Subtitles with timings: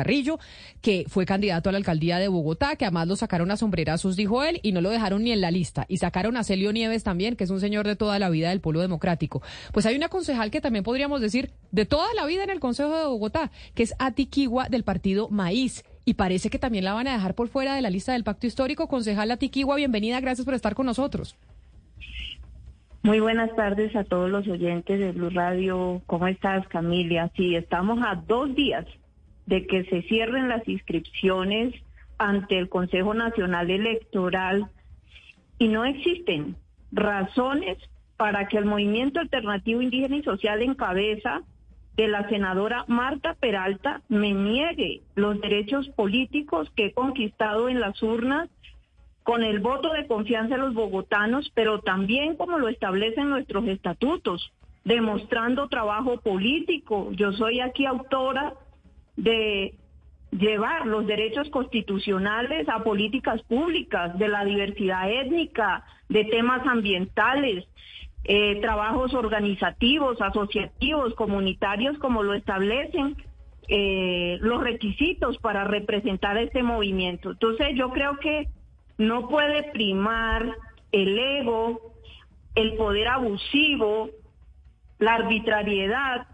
[0.00, 0.38] Carrillo,
[0.80, 4.42] que fue candidato a la alcaldía de Bogotá, que además lo sacaron a sombrerazos, dijo
[4.42, 5.84] él, y no lo dejaron ni en la lista.
[5.88, 8.62] Y sacaron a Celio Nieves también, que es un señor de toda la vida del
[8.62, 9.42] pueblo democrático.
[9.72, 12.96] Pues hay una concejal que también podríamos decir de toda la vida en el Consejo
[12.96, 15.84] de Bogotá, que es Atiquigua del partido Maíz.
[16.06, 18.46] Y parece que también la van a dejar por fuera de la lista del pacto
[18.46, 18.88] histórico.
[18.88, 21.36] Concejal Atiquigua, bienvenida, gracias por estar con nosotros.
[23.02, 26.00] Muy buenas tardes a todos los oyentes de Blue Radio.
[26.06, 27.30] ¿Cómo estás, Camilia?
[27.36, 28.86] Sí, estamos a dos días
[29.50, 31.74] de que se cierren las inscripciones
[32.18, 34.68] ante el Consejo Nacional Electoral
[35.58, 36.54] y no existen
[36.92, 37.76] razones
[38.16, 41.42] para que el movimiento alternativo indígena y social en cabeza
[41.96, 48.00] de la senadora Marta Peralta me niegue los derechos políticos que he conquistado en las
[48.04, 48.48] urnas
[49.24, 54.52] con el voto de confianza de los bogotanos, pero también como lo establecen nuestros estatutos,
[54.84, 57.10] demostrando trabajo político.
[57.12, 58.54] Yo soy aquí autora
[59.22, 59.74] de
[60.30, 67.66] llevar los derechos constitucionales a políticas públicas, de la diversidad étnica, de temas ambientales,
[68.24, 73.16] eh, trabajos organizativos, asociativos, comunitarios, como lo establecen
[73.68, 77.32] eh, los requisitos para representar este movimiento.
[77.32, 78.48] Entonces yo creo que
[78.98, 80.56] no puede primar
[80.92, 81.92] el ego,
[82.54, 84.10] el poder abusivo,
[84.98, 86.26] la arbitrariedad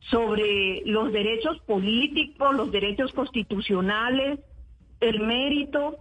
[0.00, 4.40] sobre los derechos políticos, los derechos constitucionales,
[5.00, 5.96] el mérito,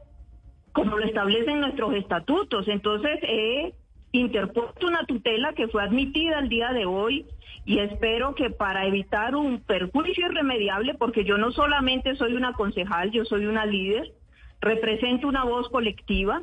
[0.72, 2.67] como lo establecen nuestros estatutos.
[2.67, 3.73] Entonces, he
[4.11, 7.26] interpuesto una tutela que fue admitida el día de hoy
[7.65, 13.11] y espero que para evitar un perjuicio irremediable, porque yo no solamente soy una concejal,
[13.11, 14.14] yo soy una líder,
[14.61, 16.42] represento una voz colectiva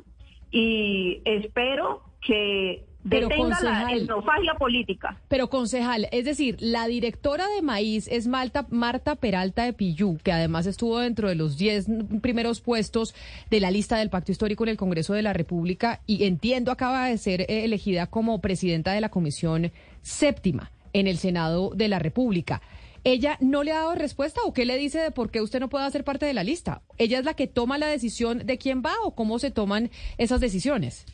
[0.50, 5.16] y espero que Pero, detenga la etnofagia política.
[5.28, 10.32] Pero concejal, es decir, la directora de Maíz es Malta, Marta Peralta de Pillú, que
[10.32, 11.86] además estuvo dentro de los 10
[12.20, 13.14] primeros puestos
[13.50, 17.06] de la lista del Pacto Histórico en el Congreso de la República y entiendo acaba
[17.06, 21.98] de ser eh, elegida como presidenta de la Comisión Séptima en el Senado de la
[21.98, 22.62] República.
[23.04, 25.68] ¿Ella no le ha dado respuesta o qué le dice de por qué usted no
[25.68, 26.82] puede ser parte de la lista?
[26.98, 30.40] ¿Ella es la que toma la decisión de quién va o cómo se toman esas
[30.40, 31.06] decisiones?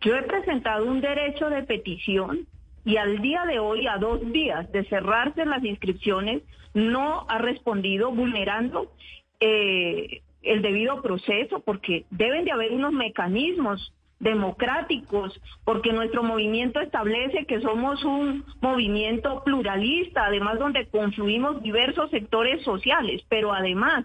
[0.00, 2.46] Yo he presentado un derecho de petición
[2.84, 6.42] y al día de hoy, a dos días de cerrarse las inscripciones,
[6.74, 8.92] no ha respondido vulnerando
[9.40, 17.44] eh, el debido proceso porque deben de haber unos mecanismos democráticos, porque nuestro movimiento establece
[17.44, 24.04] que somos un movimiento pluralista, además donde confluimos diversos sectores sociales, pero además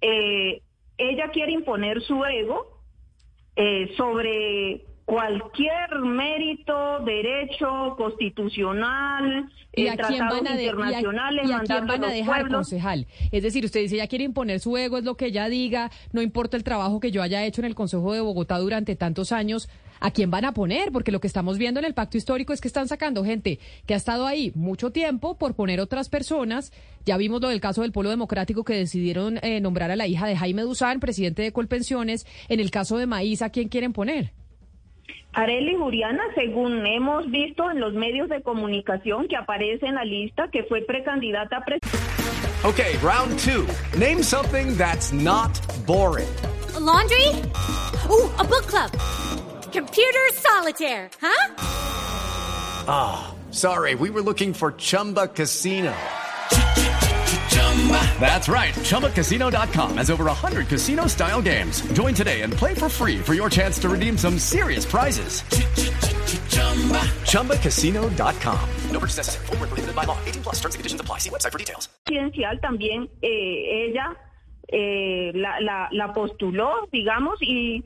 [0.00, 0.62] eh,
[0.98, 2.82] ella quiere imponer su ego
[3.56, 10.66] eh, sobre cualquier mérito, derecho constitucional, ¿Y eh, a quién tratados van a, de- y
[10.66, 12.58] a- internacionales, y a quién van a dejar, pueblos.
[12.58, 13.06] concejal?
[13.30, 16.22] Es decir, usted dice, ella quiere imponer su ego, es lo que ella diga, no
[16.22, 19.68] importa el trabajo que yo haya hecho en el Consejo de Bogotá durante tantos años,
[20.00, 20.90] ¿a quién van a poner?
[20.90, 23.94] Porque lo que estamos viendo en el pacto histórico es que están sacando gente que
[23.94, 26.72] ha estado ahí mucho tiempo por poner otras personas.
[27.04, 30.26] Ya vimos lo del caso del Polo Democrático que decidieron eh, nombrar a la hija
[30.26, 32.26] de Jaime Duzán, presidente de Colpensiones.
[32.48, 34.32] En el caso de Maíz, ¿a quién quieren poner?
[35.36, 40.48] Arely Juriana, según hemos visto en los medios de comunicación que aparece en la lista,
[40.50, 41.98] que fue precandidata a presidente.
[42.64, 43.66] Okay, round two.
[43.98, 45.52] Name something that's not
[45.86, 46.26] boring.
[46.74, 47.28] A laundry?
[48.08, 48.90] Ooh, a book club.
[49.72, 51.58] Computer solitaire, huh?
[53.50, 55.92] Sorry, we were looking for Chumba Casino.
[58.18, 58.74] That's right.
[58.74, 61.82] ChumbaCasino.com has over 100 casino style games.
[61.92, 65.42] Join today and play for free for your chance to redeem some serious prizes.
[67.30, 68.68] ChumbaCasino.com.
[68.90, 69.46] No purchase necessary.
[69.46, 70.18] Where prohibited by law.
[70.26, 71.18] 18 plus terms and conditions apply.
[71.18, 71.88] See website for details.
[72.62, 74.16] también eh, ella
[74.68, 77.84] eh, la, la, la postuló, digamos, y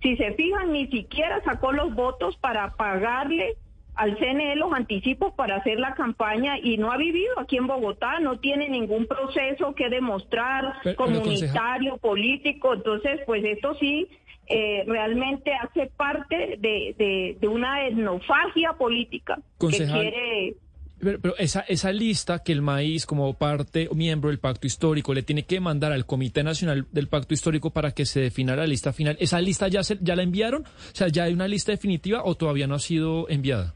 [0.00, 3.56] si se fijan, ni siquiera sacó los votos para pagarle
[3.94, 8.20] al CNE los anticipos para hacer la campaña y no ha vivido aquí en Bogotá,
[8.20, 14.08] no tiene ningún proceso que demostrar Pero- pero, comunitario, político, entonces pues esto sí
[14.48, 20.00] eh, realmente hace parte de, de, de una etnofagia política Concejal.
[20.02, 20.54] que quiere
[20.98, 25.14] Pero, pero esa, esa lista que el maíz, como parte o miembro del pacto histórico,
[25.14, 28.66] le tiene que mandar al Comité Nacional del Pacto Histórico para que se defina la
[28.66, 30.62] lista final, ¿esa lista ya, se, ya la enviaron?
[30.64, 33.74] O sea, ¿ya hay una lista definitiva o todavía no ha sido enviada?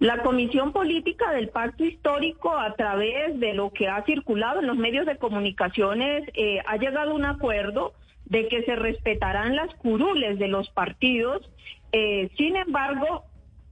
[0.00, 4.78] La Comisión Política del Pacto Histórico, a través de lo que ha circulado en los
[4.78, 7.92] medios de comunicaciones, eh, ha llegado a un acuerdo
[8.24, 11.42] de que se respetarán las curules de los partidos.
[11.92, 13.24] Eh, sin embargo,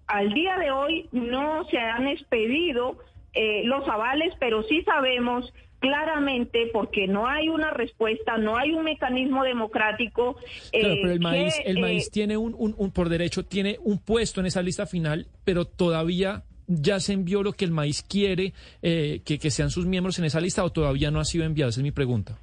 [0.07, 2.99] al día de hoy no se han expedido
[3.33, 8.85] eh, los avales, pero sí sabemos claramente porque no hay una respuesta, no hay un
[8.85, 10.37] mecanismo democrático.
[10.73, 13.45] Claro, pero el eh, maíz, que, el eh, maíz tiene un, un, un- por derecho,
[13.45, 17.71] tiene un puesto en esa lista final, pero todavía ya se envió lo que el
[17.71, 18.53] maíz quiere
[18.83, 21.71] eh, que, que sean sus miembros en esa lista o todavía no ha sido enviado.
[21.71, 22.39] Esa es mi pregunta.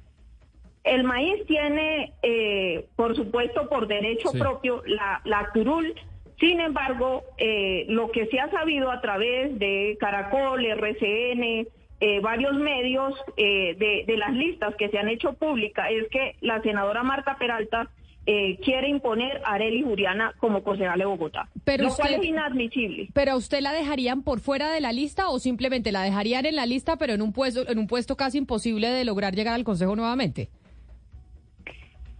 [0.82, 4.38] El maíz tiene, eh, por supuesto, por derecho Sí.
[4.38, 5.94] propio la, la curul.
[6.38, 11.66] Sin embargo, eh, lo que se ha sabido a través de Caracol, RCN,
[12.00, 16.36] eh, varios medios eh, de, de las listas que se han hecho públicas es que
[16.40, 17.88] la senadora Marta Peralta
[18.26, 22.26] eh, quiere imponer a Arely Juliana como concejal de Bogotá, Pero lo cual usted- es
[22.28, 23.08] inadmisible.
[23.14, 26.56] ¿Pero a usted la dejarían por fuera de la lista o simplemente la dejarían en
[26.56, 29.62] la lista, pero en un puesto, en un puesto casi imposible de lograr llegar al
[29.64, 30.48] Consejo nuevamente?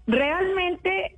[0.07, 1.17] Realmente,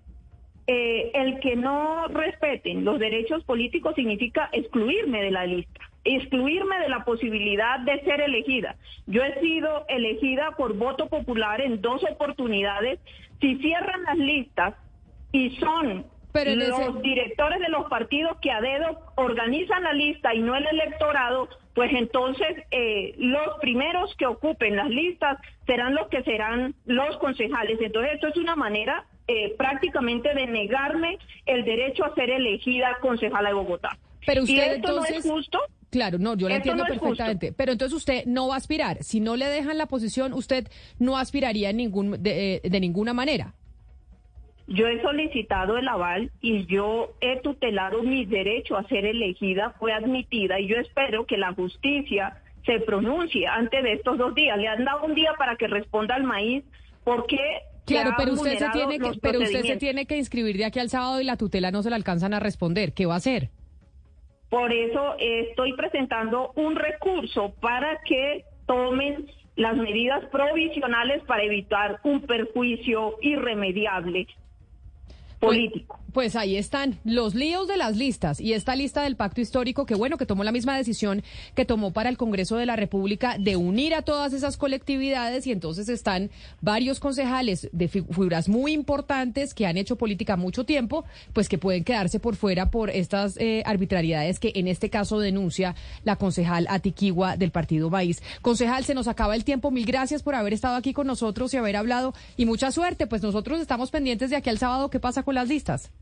[0.67, 6.89] eh, el que no respeten los derechos políticos significa excluirme de la lista, excluirme de
[6.89, 8.77] la posibilidad de ser elegida.
[9.07, 12.99] Yo he sido elegida por voto popular en dos oportunidades.
[13.41, 14.75] Si cierran las listas
[15.33, 20.35] y son Pero los ese- directores de los partidos que a dedo organizan la lista
[20.35, 26.09] y no el electorado, pues entonces eh, los primeros que ocupen las listas serán los
[26.09, 27.79] que serán los concejales.
[27.81, 33.51] Entonces esto es una manera eh, prácticamente de negarme el derecho a ser elegida concejala
[33.51, 33.91] de Bogotá.
[34.27, 35.61] Pero y esto no es justo.
[35.91, 37.53] Claro, no, yo lo entiendo no perfectamente.
[37.53, 39.03] Pero entonces usted no va a aspirar.
[39.03, 40.69] Si no le dejan la posición, usted
[40.99, 43.55] no aspiraría en ningún, de, eh, de ninguna manera.
[44.67, 49.95] Yo he solicitado el aval y yo he tutelado mi derecho a ser elegida, fue
[49.95, 54.59] admitida y yo espero que la justicia se pronuncie antes de estos dos días.
[54.59, 56.65] Le han dado un día para que responda al maíz
[57.03, 57.39] porque
[57.87, 60.91] Claro, pero usted se tiene que, pero usted se tiene que inscribir de aquí al
[60.91, 62.93] sábado y la tutela no se la alcanzan a responder.
[62.93, 63.49] ¿Qué va a hacer?
[64.49, 72.23] Por eso estoy presentando un recurso para que tomen las medidas provisionales para evitar un
[72.23, 74.27] perjuicio irremediable
[75.39, 75.99] político.
[76.13, 79.95] Pues ahí están los líos de las listas y esta lista del pacto histórico que
[79.95, 81.23] bueno, que tomó la misma decisión
[81.55, 85.53] que tomó para el Congreso de la República de unir a todas esas colectividades y
[85.53, 86.31] entonces están
[86.63, 91.05] varios concejales de fi- figuras muy importantes que han hecho política mucho tiempo,
[91.35, 95.77] pues que pueden quedarse por fuera por estas eh, arbitrariedades que en este caso denuncia
[96.05, 98.23] la concejal Atiquigua del Partido País.
[98.41, 99.71] Concejal, se nos acaba el tiempo.
[99.71, 103.07] Mil gracias por haber estado aquí con nosotros y haber hablado y mucha suerte.
[103.07, 105.93] Pues nosotros estamos pendientes de aquí al sábado qué pasa con las listas.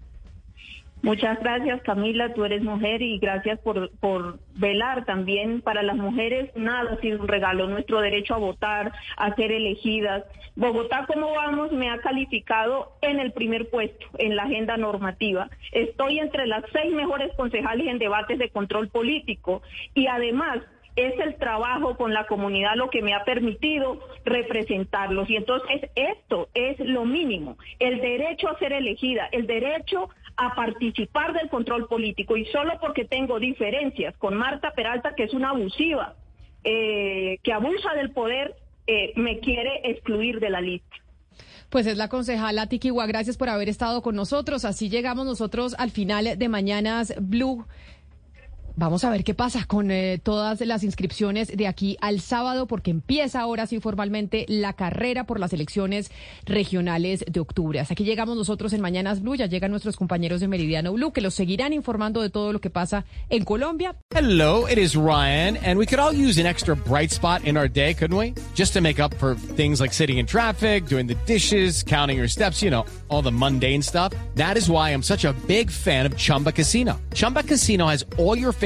[1.02, 2.32] Muchas gracias, Camila.
[2.32, 6.52] Tú eres mujer y gracias por, por velar también para las mujeres.
[6.54, 7.66] Nada ha sido un regalo.
[7.66, 10.22] Nuestro derecho a votar, a ser elegidas.
[10.54, 11.72] Bogotá, ¿cómo vamos?
[11.72, 15.50] Me ha calificado en el primer puesto en la agenda normativa.
[15.72, 19.60] Estoy entre las seis mejores concejales en debates de control político
[19.92, 20.60] y además
[20.96, 25.28] es el trabajo con la comunidad lo que me ha permitido representarlos.
[25.30, 31.32] Y entonces esto es lo mínimo, el derecho a ser elegida, el derecho a participar
[31.34, 32.36] del control político.
[32.36, 36.14] Y solo porque tengo diferencias con Marta Peralta, que es una abusiva,
[36.64, 38.54] eh, que abusa del poder,
[38.86, 40.96] eh, me quiere excluir de la lista.
[41.70, 44.64] Pues es la concejala Tiquiwa, gracias por haber estado con nosotros.
[44.64, 47.66] Así llegamos nosotros al final de Mañanas Blue.
[48.78, 52.90] Vamos a ver qué pasa con eh, todas las inscripciones de aquí al sábado, porque
[52.90, 56.10] empieza ahora sí formalmente la carrera por las elecciones
[56.44, 57.80] regionales de octubre.
[57.80, 59.34] Hasta aquí llegamos nosotros en Mañanas Blue.
[59.34, 62.68] Ya llegan nuestros compañeros de Meridiano Blue, que los seguirán informando de todo lo que
[62.68, 63.96] pasa en Colombia.
[64.14, 67.68] Hello, it is Ryan, and we could all use an extra bright spot in our
[67.68, 68.34] day, couldn't we?
[68.54, 72.28] Just to make up for things like sitting in traffic, doing the dishes, counting your
[72.28, 74.12] steps, you know, all the mundane stuff.
[74.34, 77.00] That is why I'm such a big fan of Chumba Casino.
[77.14, 78.65] Chumba Casino has all your favorite